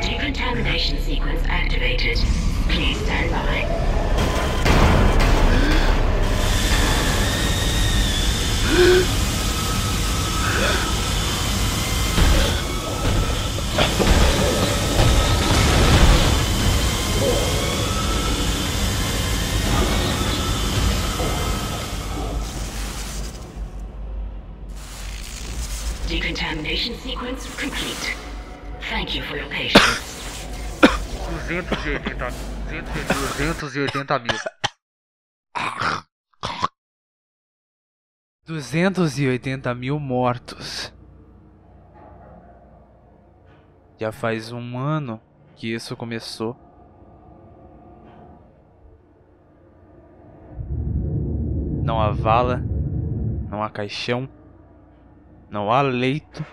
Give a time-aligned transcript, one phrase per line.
[0.00, 2.16] Decontamination sequence activated.
[2.70, 3.77] Please stand by.
[26.38, 28.14] Decontamination sequence complete.
[28.88, 30.14] Thank you for your patience.
[31.48, 32.30] 280,
[33.38, 34.38] 280 mil.
[38.46, 40.92] 280 mil mortos.
[43.98, 45.20] Já faz um ano
[45.56, 46.56] que isso começou.
[51.82, 52.62] Não há vala,
[53.50, 54.28] não há caixão,
[55.50, 56.44] não há leito.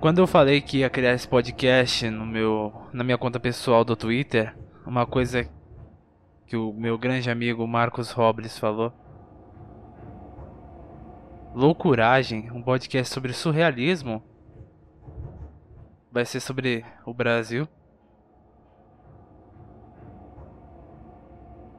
[0.00, 3.96] Quando eu falei que ia criar esse podcast no meu, na minha conta pessoal do
[3.96, 5.48] Twitter, uma coisa
[6.46, 8.92] que o meu grande amigo Marcos Robles falou.
[11.52, 14.22] Loucuragem, um podcast sobre surrealismo.
[16.18, 17.68] Vai ser sobre o Brasil.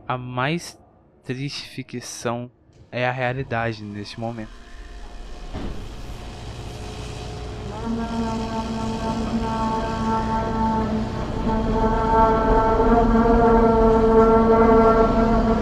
[0.08, 0.80] A mais
[1.26, 2.50] triste ficção
[2.90, 4.50] é a realidade neste momento.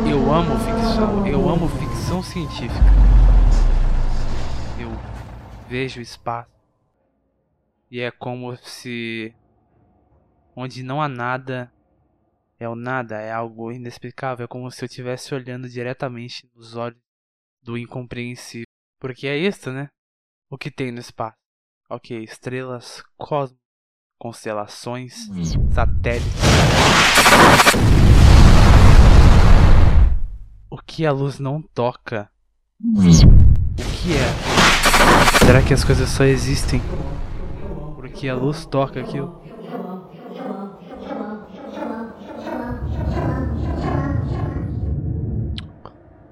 [0.07, 2.85] Eu amo ficção, eu amo ficção científica.
[4.79, 4.91] Eu
[5.67, 6.56] vejo espaço
[7.89, 9.33] e é como se
[10.55, 11.71] onde não há nada
[12.59, 16.99] é o nada, é algo inexplicável, é como se eu estivesse olhando diretamente nos olhos
[17.61, 18.65] do incompreensível.
[18.99, 19.89] Porque é isso, né?
[20.49, 21.37] O que tem no espaço.
[21.89, 23.59] Ok, estrelas, cosmos,
[24.17, 25.27] constelações,
[25.71, 26.27] satélites.
[30.69, 32.29] O que a luz não toca?
[32.83, 33.01] O
[33.75, 35.45] que é?
[35.45, 36.81] Será que as coisas só existem
[38.17, 39.39] porque a luz toca aquilo?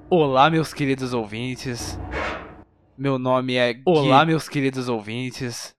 [0.10, 1.96] Olá, meus queridos ouvintes.
[2.98, 3.80] Meu nome é.
[3.86, 5.76] Olá, meus queridos ouvintes.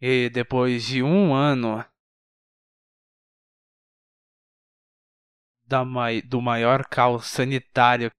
[0.00, 1.84] E depois de um ano
[5.64, 6.20] da mai...
[6.20, 8.10] do maior caos sanitário,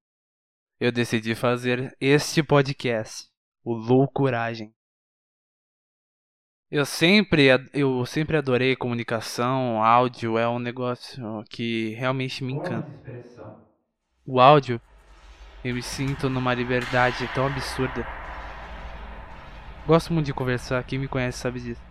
[0.84, 3.30] eu decidi fazer este podcast,
[3.64, 4.74] o Loucuragem.
[6.70, 12.86] Eu sempre, eu sempre adorei comunicação, áudio é um negócio que realmente me encanta.
[14.26, 14.82] O áudio,
[15.64, 18.06] eu me sinto numa liberdade tão absurda.
[19.88, 21.82] Gosto muito de conversar, quem me conhece sabe disso.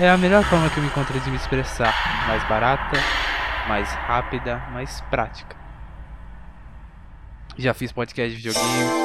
[0.00, 1.92] É a melhor forma que eu me encontrei de me expressar.
[2.26, 2.96] Mais barata,
[3.68, 5.63] mais rápida, mais prática.
[7.56, 9.04] Já fiz podcast de videogame.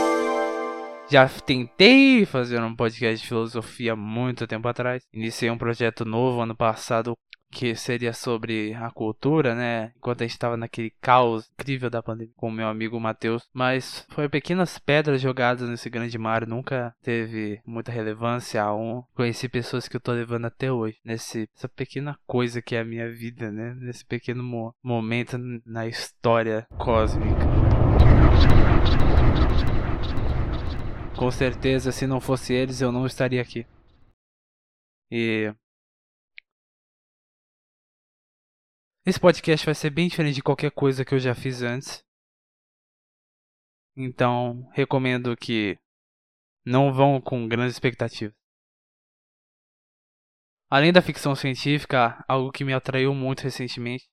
[1.09, 5.03] Já tentei fazer um podcast de filosofia muito tempo atrás.
[5.13, 7.17] Iniciei um projeto novo ano passado
[7.51, 9.91] que seria sobre a cultura, né?
[9.97, 13.47] Enquanto a gente estava naquele caos incrível da pandemia com meu amigo Matheus.
[13.51, 19.03] Mas foi pequenas pedras jogadas nesse grande mar, nunca teve muita relevância a um.
[19.15, 22.85] Conheci pessoas que eu tô levando até hoje, nesse essa pequena coisa que é a
[22.85, 23.75] minha vida, né?
[23.79, 25.35] Nesse pequeno mo- momento
[25.65, 27.68] na história cósmica.
[31.17, 33.65] Com certeza, se não fosse eles, eu não estaria aqui.
[35.11, 35.53] E
[39.05, 42.03] esse podcast vai ser bem diferente de qualquer coisa que eu já fiz antes.
[43.97, 45.77] Então, recomendo que
[46.65, 48.33] não vão com grandes expectativas.
[50.69, 54.07] Além da ficção científica, algo que me atraiu muito recentemente,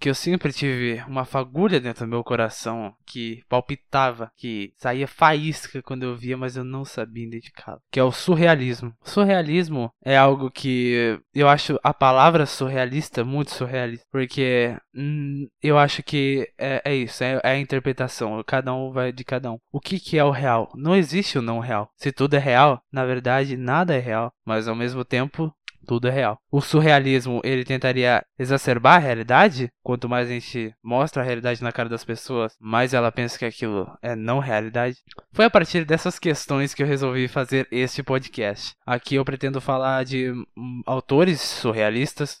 [0.00, 5.82] que eu sempre tive uma fagulha dentro do meu coração que palpitava, que saía faísca
[5.82, 8.94] quando eu via, mas eu não sabia identificá-lo, que é o surrealismo.
[9.02, 16.02] Surrealismo é algo que eu acho a palavra surrealista muito surrealista, porque hum, eu acho
[16.02, 19.58] que é, é isso, é, é a interpretação, cada um vai de cada um.
[19.70, 20.72] O que, que é o real?
[20.74, 21.90] Não existe o não real.
[21.96, 25.52] Se tudo é real, na verdade nada é real, mas ao mesmo tempo
[25.90, 26.40] tudo é real.
[26.52, 29.72] O surrealismo, ele tentaria exacerbar a realidade?
[29.82, 33.44] Quanto mais a gente mostra a realidade na cara das pessoas, mais ela pensa que
[33.44, 35.02] aquilo é não realidade.
[35.32, 38.76] Foi a partir dessas questões que eu resolvi fazer este podcast.
[38.86, 42.40] Aqui eu pretendo falar de hum, autores surrealistas,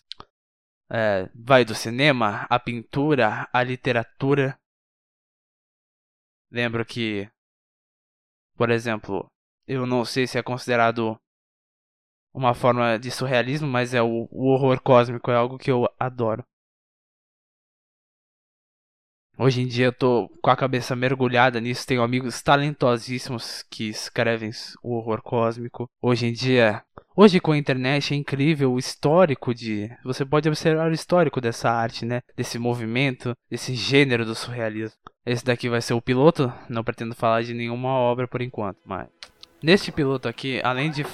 [0.88, 4.56] é, vai do cinema, a pintura, a literatura.
[6.52, 7.28] Lembro que,
[8.56, 9.26] por exemplo,
[9.66, 11.18] eu não sei se é considerado
[12.32, 16.44] uma forma de surrealismo, mas é o, o horror cósmico, é algo que eu adoro.
[19.42, 24.50] Hoje em dia eu tô com a cabeça mergulhada nisso, tenho amigos talentosíssimos que escrevem
[24.82, 25.88] o horror cósmico.
[26.02, 26.82] Hoje em dia,
[27.16, 31.70] hoje com a internet é incrível o histórico de, você pode observar o histórico dessa
[31.70, 32.20] arte, né?
[32.36, 34.98] Desse movimento, desse gênero do surrealismo.
[35.24, 39.08] Esse daqui vai ser o piloto, não pretendo falar de nenhuma obra por enquanto, mas
[39.62, 41.04] Neste piloto aqui, além de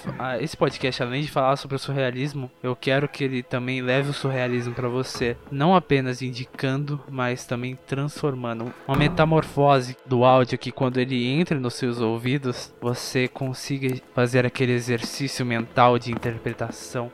[0.41, 4.15] esse podcast, além de falar sobre o surrealismo, eu quero que ele também leve o
[4.15, 8.73] surrealismo para você, não apenas indicando, mas também transformando.
[8.87, 14.73] Uma metamorfose do áudio que quando ele entra nos seus ouvidos, você consiga fazer aquele
[14.73, 17.11] exercício mental de interpretação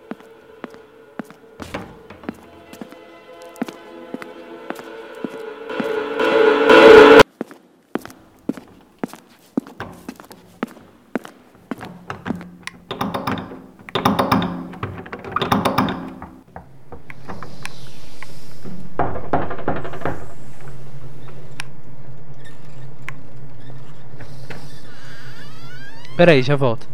[26.17, 26.87] Pera aí, já volto.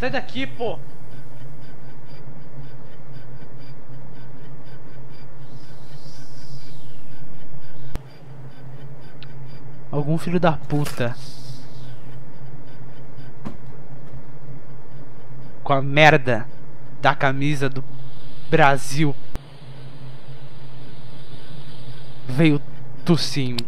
[0.00, 0.78] Sai daqui, pô!
[9.94, 11.14] Algum filho da puta.
[15.62, 16.48] Com a merda
[17.00, 17.84] da camisa do
[18.50, 19.14] Brasil.
[22.26, 22.60] Veio
[23.04, 23.64] tossindo.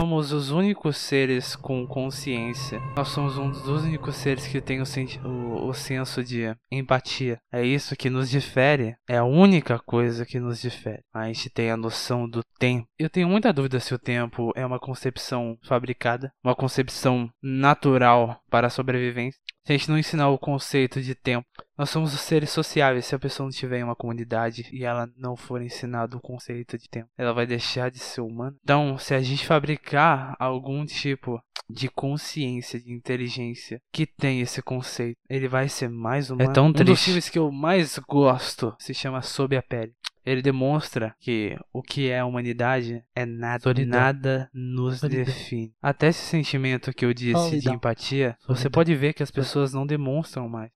[0.00, 0.50] somos os
[0.80, 2.80] únicos seres com consciência.
[2.96, 4.84] Nós somos um dos únicos seres que tem o,
[5.28, 7.38] o, o, senso de empatia.
[7.52, 8.96] É isso que nos difere.
[9.06, 11.02] É a única coisa que nos difere.
[11.12, 12.86] A gente tem a noção do tempo.
[12.98, 18.68] Eu tenho muita dúvida se o tempo é uma concepção fabricada, uma concepção natural para
[18.68, 19.38] a sobrevivência.
[19.64, 23.06] Se a gente não ensinar o conceito de tempo, nós somos os seres sociáveis.
[23.06, 26.78] Se a pessoa não tiver em uma comunidade e ela não for ensinada o conceito
[26.78, 28.56] de tempo, ela vai deixar de ser humana.
[28.62, 31.40] Então, se a gente fabricar algum tipo
[31.70, 36.50] de consciência, de inteligência que tem esse conceito, ele vai ser mais humano.
[36.50, 36.90] É tão triste.
[36.90, 39.92] Um dos filmes que eu mais gosto se chama Sob a Pele.
[40.30, 43.98] Ele demonstra que o que é a humanidade é nada, Solidão.
[43.98, 45.24] nada nos Solidão.
[45.24, 45.74] define.
[45.82, 47.72] Até esse sentimento que eu disse Solidão.
[47.72, 50.70] de empatia, você pode ver que as pessoas não demonstram mais.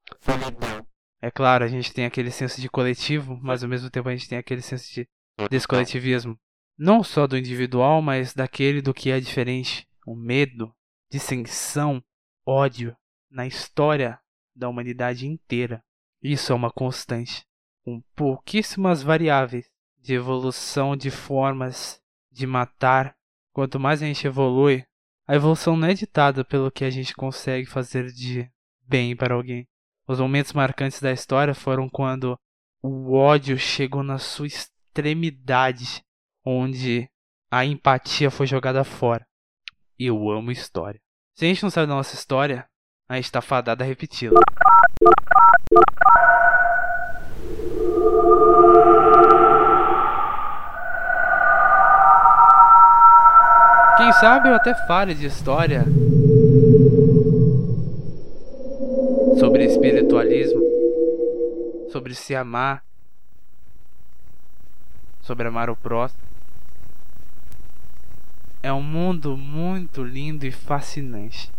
[1.23, 4.29] É claro, a gente tem aquele senso de coletivo, mas ao mesmo tempo a gente
[4.29, 5.09] tem aquele senso de
[5.49, 6.37] descoletivismo.
[6.77, 9.87] Não só do individual, mas daquele do que é diferente.
[10.05, 10.75] O medo,
[11.09, 12.03] dissensão,
[12.45, 12.97] ódio
[13.31, 14.19] na história
[14.53, 15.81] da humanidade inteira.
[16.21, 17.47] Isso é uma constante
[17.85, 22.01] com pouquíssimas variáveis de evolução de formas
[22.31, 23.15] de matar.
[23.53, 24.85] Quanto mais a gente evolui,
[25.27, 28.51] a evolução não é ditada pelo que a gente consegue fazer de
[28.83, 29.69] bem para alguém.
[30.07, 32.39] Os momentos marcantes da história foram quando
[32.83, 36.05] o ódio chegou na sua extremidade,
[36.45, 37.09] onde
[37.51, 39.27] a empatia foi jogada fora.
[39.99, 41.01] Eu amo história.
[41.35, 42.69] Se a gente não sabe da nossa história,
[43.09, 44.41] a gente está fadado a repeti-la.
[54.25, 55.85] Sabe eu até fale de história
[59.39, 60.63] sobre espiritualismo,
[61.93, 62.83] sobre se amar,
[65.21, 66.23] sobre amar o próximo.
[68.63, 71.53] É um mundo muito lindo e fascinante.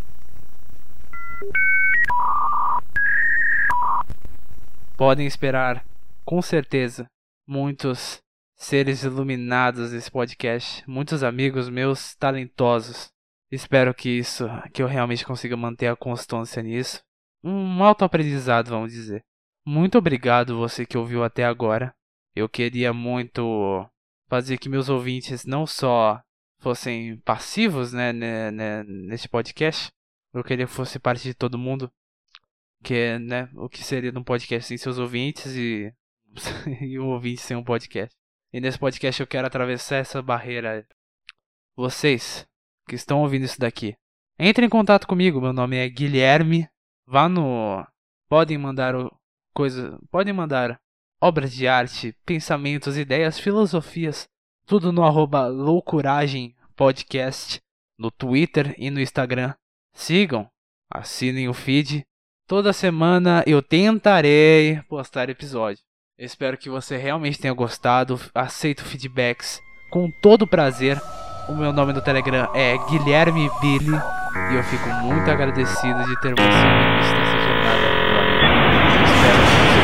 [4.98, 5.86] Podem esperar,
[6.26, 7.06] com certeza,
[7.48, 8.25] muitos
[8.56, 13.14] seres iluminados desse podcast, muitos amigos meus talentosos
[13.52, 17.04] Espero que isso, que eu realmente consiga manter a constância nisso.
[17.44, 19.24] Um autoaprendizado, vamos dizer.
[19.66, 21.96] Muito obrigado você que ouviu até agora.
[22.36, 23.88] Eu queria muito
[24.28, 26.22] fazer que meus ouvintes não só
[26.60, 29.92] fossem passivos, né, né, né neste podcast.
[30.34, 31.92] Eu queria que fosse parte de todo mundo.
[32.84, 35.94] Que né, o que seria num podcast sem seus ouvintes e,
[36.82, 38.14] e um ouvinte sem um podcast.
[38.56, 40.88] E nesse podcast eu quero atravessar essa barreira.
[41.76, 42.48] Vocês
[42.88, 43.98] que estão ouvindo isso daqui,
[44.40, 45.42] entre em contato comigo.
[45.42, 46.66] Meu nome é Guilherme.
[47.06, 47.86] Vá no.
[48.30, 48.94] Podem mandar
[49.54, 50.00] coisa.
[50.10, 50.80] Podem mandar
[51.20, 54.26] obras de arte, pensamentos, ideias, filosofias.
[54.66, 57.60] Tudo no arroba Loucuragem Podcast.
[58.00, 59.54] No Twitter e no Instagram.
[59.94, 60.50] Sigam.
[60.90, 62.08] Assinem o feed.
[62.48, 65.84] Toda semana eu tentarei postar episódio.
[66.18, 68.20] Espero que você realmente tenha gostado.
[68.34, 71.02] Aceito feedbacks com todo prazer.
[71.48, 73.96] O meu nome no Telegram é Guilherme Billy.
[74.52, 76.46] E eu fico muito agradecido de ter você
[76.98, 77.86] visto nessa jornada.
[79.06, 79.76] Espero que você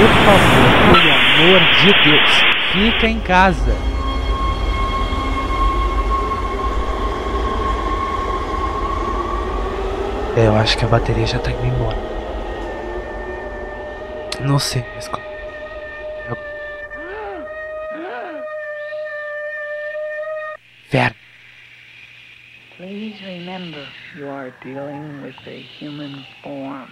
[0.00, 2.30] Por favor, pelo amor de Deus,
[2.72, 3.74] fica em casa.
[10.36, 12.19] É, eu acho que a bateria já tá indo embora.
[14.44, 15.30] Não sei, escuta.
[20.90, 21.14] Ver.
[22.76, 26.88] Please remember you are dealing with a human form.